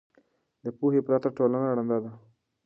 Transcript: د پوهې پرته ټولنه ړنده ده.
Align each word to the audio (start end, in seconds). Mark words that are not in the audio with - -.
د 0.63 0.65
پوهې 0.77 0.99
پرته 1.07 1.29
ټولنه 1.37 1.67
ړنده 1.77 1.97
ده. 2.03 2.11